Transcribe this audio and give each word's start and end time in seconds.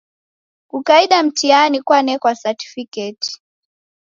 Kukaida 0.69 1.23
mtihani 1.23 1.79
kwanekwa 1.85 2.35
satfiketi. 2.41 3.41